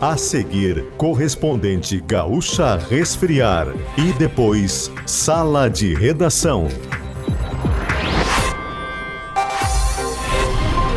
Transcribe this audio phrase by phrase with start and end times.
[0.00, 3.68] A seguir, correspondente Gaúcha Resfriar.
[3.96, 6.68] E depois, Sala de Redação.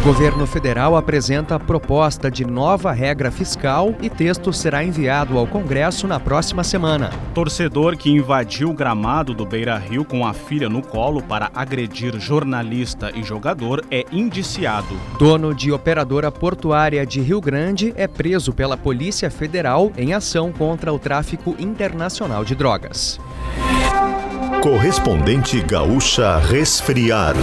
[0.03, 6.07] Governo federal apresenta a proposta de nova regra fiscal e texto será enviado ao Congresso
[6.07, 7.11] na próxima semana.
[7.33, 12.17] Torcedor que invadiu o gramado do Beira Rio com a filha no colo para agredir
[12.17, 14.95] jornalista e jogador é indiciado.
[15.19, 20.93] Dono de operadora portuária de Rio Grande é preso pela Polícia Federal em ação contra
[20.93, 23.19] o tráfico internacional de drogas.
[24.63, 27.35] Correspondente Gaúcha Resfriar.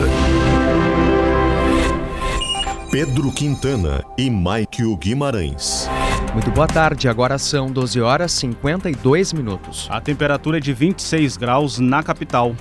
[2.99, 5.87] Pedro Quintana e Maikio Guimarães.
[6.33, 9.87] Muito boa tarde, agora são 12 horas 52 minutos.
[9.91, 12.57] A temperatura é de 26 graus na capital.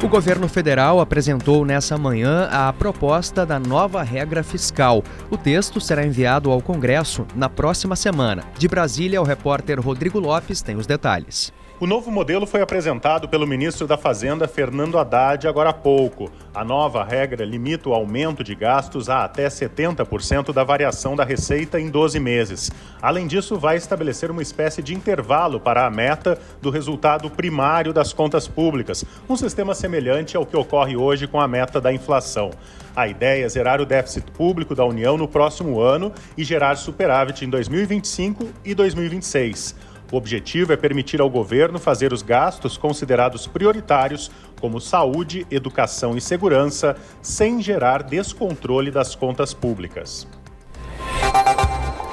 [0.00, 5.02] O governo federal apresentou nessa manhã a proposta da nova regra fiscal.
[5.28, 8.44] O texto será enviado ao Congresso na próxima semana.
[8.56, 11.52] De Brasília, o repórter Rodrigo Lopes tem os detalhes.
[11.82, 16.30] O novo modelo foi apresentado pelo ministro da Fazenda, Fernando Haddad, agora há pouco.
[16.54, 21.80] A nova regra limita o aumento de gastos a até 70% da variação da receita
[21.80, 22.70] em 12 meses.
[23.02, 28.12] Além disso, vai estabelecer uma espécie de intervalo para a meta do resultado primário das
[28.12, 32.52] contas públicas, um sistema semelhante ao que ocorre hoje com a meta da inflação.
[32.94, 37.44] A ideia é zerar o déficit público da União no próximo ano e gerar superávit
[37.44, 39.90] em 2025 e 2026.
[40.12, 46.20] O objetivo é permitir ao governo fazer os gastos considerados prioritários, como saúde, educação e
[46.20, 50.28] segurança, sem gerar descontrole das contas públicas.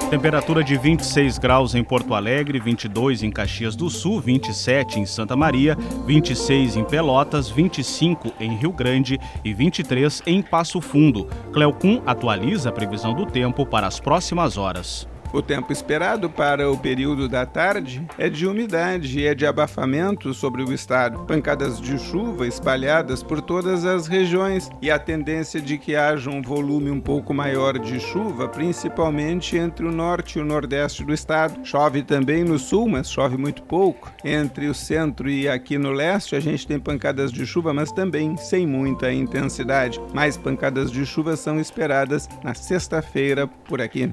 [0.08, 5.36] Temperatura de 26 graus em Porto Alegre, 22 em Caxias do Sul, 27 em Santa
[5.36, 5.76] Maria,
[6.06, 11.26] 26 em Pelotas, 25 em Rio Grande e 23 em Passo Fundo.
[11.52, 15.06] Cleocum atualiza a previsão do tempo para as próximas horas.
[15.32, 20.34] O tempo esperado para o período da tarde é de umidade e é de abafamento
[20.34, 25.78] sobre o estado, pancadas de chuva espalhadas por todas as regiões e a tendência de
[25.78, 30.44] que haja um volume um pouco maior de chuva, principalmente entre o norte e o
[30.44, 31.64] nordeste do estado.
[31.64, 34.12] Chove também no sul, mas chove muito pouco.
[34.24, 38.36] Entre o centro e aqui no leste, a gente tem pancadas de chuva, mas também
[38.36, 40.00] sem muita intensidade.
[40.12, 44.10] Mais pancadas de chuva são esperadas na sexta-feira por aqui.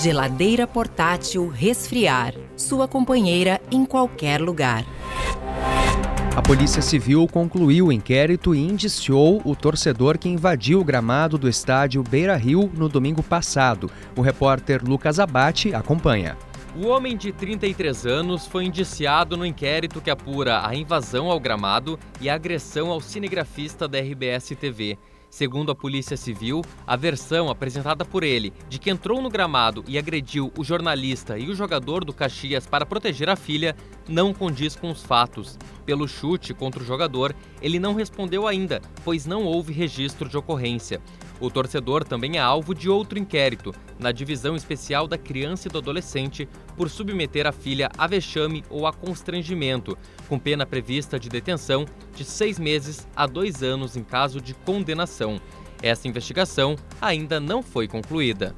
[0.00, 2.32] Geladeira portátil Resfriar.
[2.56, 4.84] Sua companheira em qualquer lugar.
[6.36, 11.48] A Polícia Civil concluiu o inquérito e indiciou o torcedor que invadiu o gramado do
[11.48, 13.90] estádio Beira Rio no domingo passado.
[14.14, 16.38] O repórter Lucas Abate acompanha.
[16.76, 21.98] O homem de 33 anos foi indiciado no inquérito que apura a invasão ao gramado
[22.20, 24.96] e a agressão ao cinegrafista da RBS TV.
[25.30, 29.98] Segundo a Polícia Civil, a versão apresentada por ele de que entrou no gramado e
[29.98, 33.76] agrediu o jornalista e o jogador do Caxias para proteger a filha
[34.08, 35.58] não condiz com os fatos.
[35.84, 41.00] Pelo chute contra o jogador, ele não respondeu ainda, pois não houve registro de ocorrência.
[41.40, 45.78] O torcedor também é alvo de outro inquérito, na Divisão Especial da Criança e do
[45.78, 49.96] Adolescente, por submeter a filha a vexame ou a constrangimento,
[50.28, 51.84] com pena prevista de detenção
[52.14, 55.40] de seis meses a dois anos em caso de condenação.
[55.80, 58.54] Essa investigação ainda não foi concluída.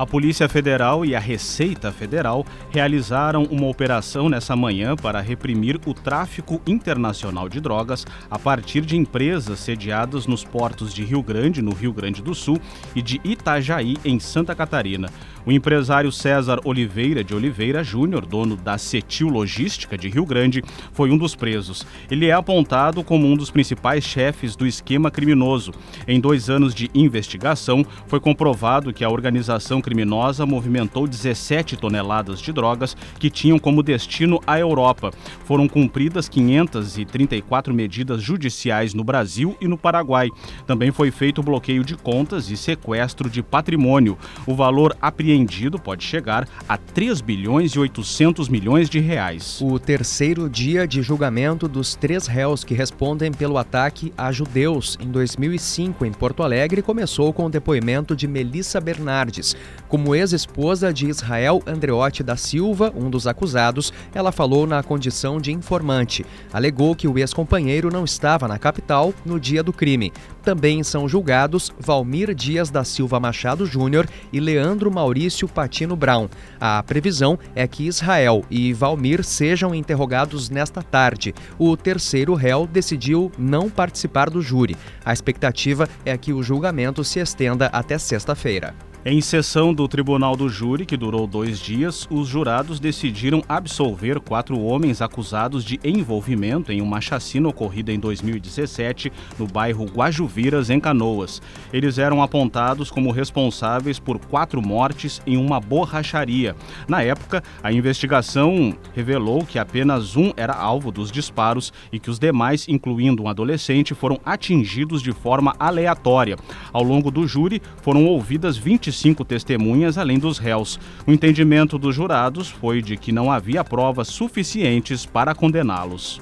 [0.00, 5.92] A Polícia Federal e a Receita Federal realizaram uma operação nessa manhã para reprimir o
[5.92, 11.74] tráfico internacional de drogas a partir de empresas sediadas nos portos de Rio Grande, no
[11.74, 12.58] Rio Grande do Sul,
[12.96, 15.10] e de Itajaí, em Santa Catarina.
[15.44, 20.62] O empresário César Oliveira de Oliveira Júnior, dono da Cetil Logística de Rio Grande,
[20.92, 21.86] foi um dos presos.
[22.10, 25.72] Ele é apontado como um dos principais chefes do esquema criminoso.
[26.08, 32.52] Em dois anos de investigação, foi comprovado que a organização criminosa movimentou 17 toneladas de
[32.52, 35.10] drogas que tinham como destino a Europa.
[35.44, 40.28] Foram cumpridas 534 medidas judiciais no Brasil e no Paraguai.
[40.64, 44.16] Também foi feito bloqueio de contas e sequestro de patrimônio.
[44.46, 49.58] O valor apreendido pode chegar a 3 bilhões e 800 milhões de reais.
[49.60, 55.10] O terceiro dia de julgamento dos três réus que respondem pelo ataque a judeus em
[55.10, 59.56] 2005 em Porto Alegre começou com o depoimento de Melissa Bernardes.
[59.88, 65.52] Como ex-esposa de Israel Andreotti da Silva, um dos acusados, ela falou na condição de
[65.52, 66.24] informante.
[66.52, 70.12] Alegou que o ex-companheiro não estava na capital no dia do crime.
[70.42, 76.28] Também são julgados Valmir Dias da Silva Machado Júnior e Leandro Maurício Patino Brown.
[76.60, 81.34] A previsão é que Israel e Valmir sejam interrogados nesta tarde.
[81.58, 84.76] O terceiro réu decidiu não participar do júri.
[85.04, 88.74] A expectativa é que o julgamento se estenda até sexta-feira.
[89.02, 94.60] Em sessão do Tribunal do Júri, que durou dois dias, os jurados decidiram absolver quatro
[94.60, 101.40] homens acusados de envolvimento em uma chacina ocorrida em 2017 no bairro Guajuviras, em Canoas.
[101.72, 106.54] Eles eram apontados como responsáveis por quatro mortes em uma borracharia.
[106.86, 112.18] Na época, a investigação revelou que apenas um era alvo dos disparos e que os
[112.18, 116.36] demais, incluindo um adolescente, foram atingidos de forma aleatória.
[116.70, 120.78] Ao longo do júri, foram ouvidas 20 25 testemunhas, além dos réus.
[121.06, 126.20] O entendimento dos jurados foi de que não havia provas suficientes para condená-los.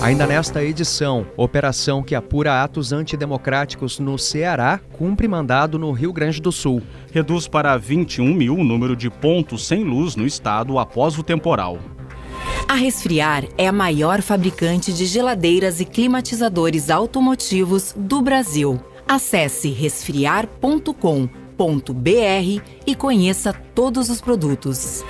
[0.00, 6.40] Ainda nesta edição, operação que apura atos antidemocráticos no Ceará cumpre mandado no Rio Grande
[6.40, 6.82] do Sul.
[7.12, 11.78] Reduz para 21 mil o número de pontos sem luz no estado após o temporal.
[12.66, 18.80] A Resfriar é a maior fabricante de geladeiras e climatizadores automotivos do Brasil.
[19.08, 25.02] Acesse resfriar.com.br e conheça todos os produtos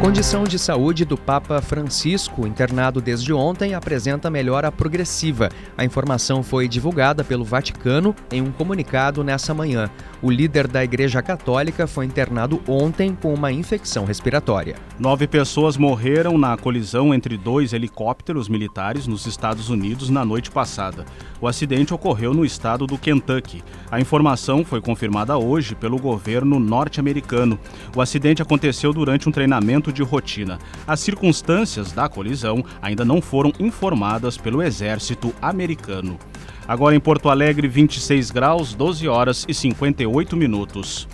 [0.00, 5.50] condição de saúde do Papa Francisco, internado desde ontem, apresenta melhora progressiva.
[5.76, 9.90] A informação foi divulgada pelo Vaticano em um comunicado nessa manhã.
[10.22, 14.76] O líder da Igreja Católica foi internado ontem com uma infecção respiratória.
[14.98, 21.04] Nove pessoas morreram na colisão entre dois helicópteros militares nos Estados Unidos na noite passada.
[21.40, 23.62] O acidente ocorreu no estado do Kentucky.
[23.90, 27.58] A informação foi confirmada hoje pelo governo norte-americano.
[27.94, 30.58] O acidente aconteceu durante um treinamento de rotina.
[30.86, 36.18] As circunstâncias da colisão ainda não foram informadas pelo exército americano.
[36.66, 41.08] Agora em Porto Alegre, 26 graus, 12 horas e 58 minutos.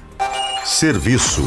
[0.64, 1.42] Serviço.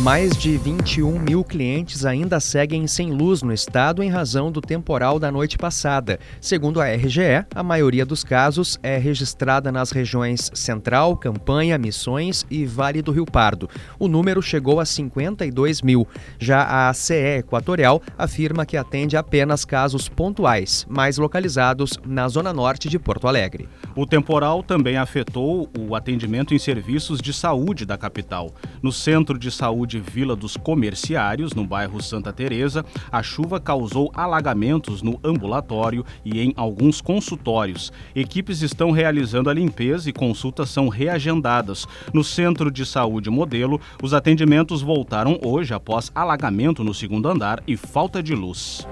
[0.00, 5.18] Mais de 21 mil clientes ainda seguem sem luz no estado em razão do temporal
[5.18, 6.20] da noite passada.
[6.40, 12.64] Segundo a RGE, a maioria dos casos é registrada nas regiões Central, Campanha, Missões e
[12.64, 13.68] Vale do Rio Pardo.
[13.98, 16.06] O número chegou a 52 mil.
[16.38, 22.88] Já a CE Equatorial afirma que atende apenas casos pontuais, mais localizados na zona norte
[22.88, 23.68] de Porto Alegre.
[23.96, 28.54] O temporal também afetou o atendimento em serviços de saúde da capital.
[28.80, 34.12] No centro de saúde de Vila dos Comerciários, no bairro Santa Teresa, a chuva causou
[34.14, 37.90] alagamentos no ambulatório e em alguns consultórios.
[38.14, 41.86] Equipes estão realizando a limpeza e consultas são reagendadas.
[42.12, 47.76] No Centro de Saúde Modelo, os atendimentos voltaram hoje após alagamento no segundo andar e
[47.76, 48.86] falta de luz.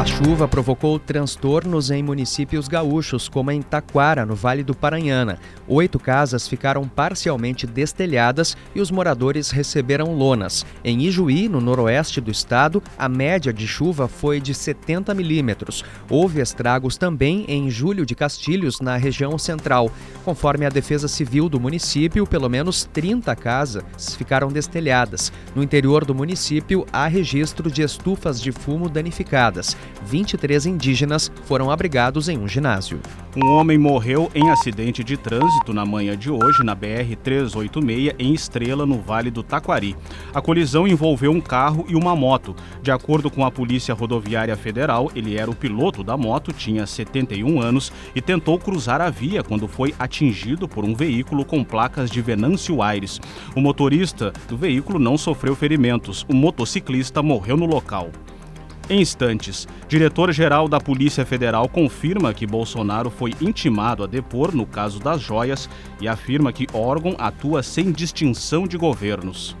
[0.00, 5.38] A chuva provocou transtornos em municípios gaúchos, como em Taquara, no Vale do Paranhana.
[5.68, 10.64] Oito casas ficaram parcialmente destelhadas e os moradores receberam lonas.
[10.82, 15.84] Em Ijuí, no noroeste do estado, a média de chuva foi de 70 milímetros.
[16.08, 19.92] Houve estragos também em Júlio de Castilhos, na região central.
[20.24, 23.84] Conforme a Defesa Civil do município, pelo menos 30 casas
[24.16, 25.30] ficaram destelhadas.
[25.54, 29.76] No interior do município, há registro de estufas de fumo danificadas.
[30.06, 33.00] 23 indígenas foram abrigados em um ginásio.
[33.36, 38.84] Um homem morreu em acidente de trânsito na manhã de hoje na BR-386 em Estrela,
[38.84, 39.96] no Vale do Taquari.
[40.34, 42.56] A colisão envolveu um carro e uma moto.
[42.82, 47.60] De acordo com a Polícia Rodoviária Federal, ele era o piloto da moto, tinha 71
[47.60, 52.20] anos e tentou cruzar a via quando foi atingido por um veículo com placas de
[52.20, 53.20] Venâncio Aires.
[53.54, 56.26] O motorista do veículo não sofreu ferimentos.
[56.28, 58.10] O motociclista morreu no local.
[58.90, 64.98] Em instantes, diretor-geral da Polícia Federal confirma que Bolsonaro foi intimado a depor no caso
[64.98, 65.70] das joias
[66.00, 69.56] e afirma que órgão atua sem distinção de governos.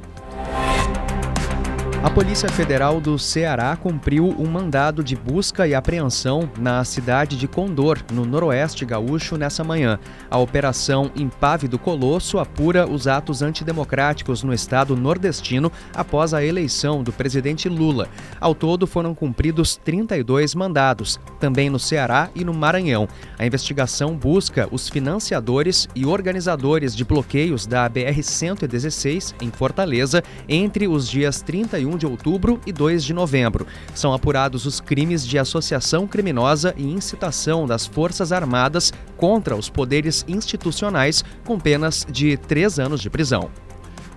[2.02, 7.46] A Polícia Federal do Ceará cumpriu um mandado de busca e apreensão na cidade de
[7.46, 9.98] Condor, no noroeste gaúcho, nessa manhã.
[10.30, 17.02] A operação Impave do Colosso apura os atos antidemocráticos no estado nordestino após a eleição
[17.02, 18.08] do presidente Lula.
[18.40, 23.06] Ao todo, foram cumpridos 32 mandados, também no Ceará e no Maranhão.
[23.38, 31.06] A investigação busca os financiadores e organizadores de bloqueios da BR-116 em Fortaleza entre os
[31.06, 33.66] dias 31 31 de outubro e 2 de novembro.
[33.94, 40.24] São apurados os crimes de associação criminosa e incitação das Forças Armadas contra os poderes
[40.28, 43.50] institucionais, com penas de três anos de prisão.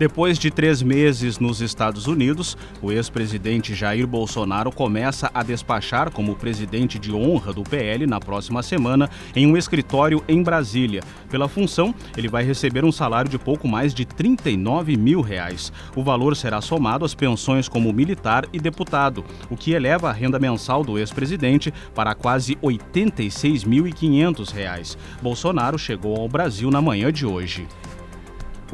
[0.04, 6.36] Depois de três meses nos Estados Unidos, o ex-presidente Jair Bolsonaro começa a despachar como
[6.36, 11.02] presidente de honra do PL na próxima semana em um escritório em Brasília.
[11.30, 15.72] Pela função, ele vai receber um salário de pouco mais de 39 mil reais.
[15.96, 20.38] O valor será somado às pensões como militar e deputado, o que eleva a renda
[20.38, 24.98] mensal do ex-presidente para quase R$ 86.500.
[25.22, 27.66] Bolsonaro chegou ao Brasil na manhã de hoje.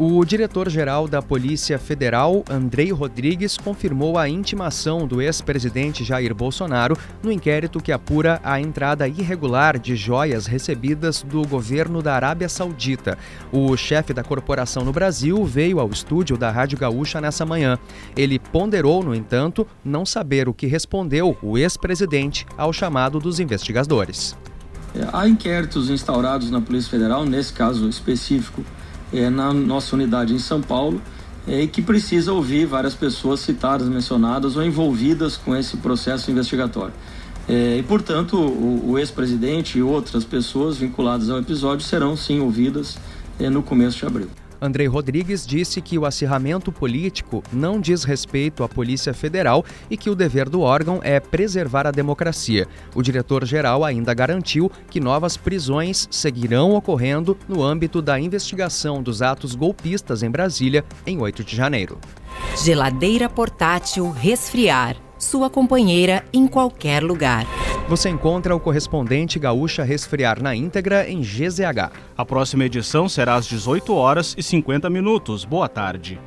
[0.01, 7.29] O diretor-geral da Polícia Federal, Andrei Rodrigues, confirmou a intimação do ex-presidente Jair Bolsonaro no
[7.29, 13.17] inquérito que apura a entrada irregular de joias recebidas do governo da Arábia Saudita.
[13.51, 17.77] O chefe da corporação no Brasil veio ao estúdio da Rádio Gaúcha nessa manhã.
[18.15, 24.33] Ele ponderou, no entanto, não saber o que respondeu o ex-presidente ao chamado dos investigadores.
[25.11, 28.63] Há inquéritos instaurados na Polícia Federal, nesse caso específico
[29.13, 31.01] é, na nossa unidade em São Paulo
[31.47, 36.93] é, e que precisa ouvir várias pessoas citadas, mencionadas ou envolvidas com esse processo investigatório.
[37.47, 42.97] É, e, portanto, o, o ex-presidente e outras pessoas vinculadas ao episódio serão sim ouvidas
[43.39, 44.29] é, no começo de abril.
[44.61, 50.09] Andrei Rodrigues disse que o acirramento político não diz respeito à Polícia Federal e que
[50.09, 52.67] o dever do órgão é preservar a democracia.
[52.93, 59.55] O diretor-geral ainda garantiu que novas prisões seguirão ocorrendo no âmbito da investigação dos atos
[59.55, 61.97] golpistas em Brasília em 8 de janeiro.
[62.63, 64.95] Geladeira portátil resfriar.
[65.17, 67.45] Sua companheira em qualquer lugar.
[67.89, 71.91] Você encontra o correspondente Gaúcha Resfriar na íntegra em GZH.
[72.15, 75.43] A próxima edição será às 18 horas e 50 minutos.
[75.43, 76.19] Boa tarde.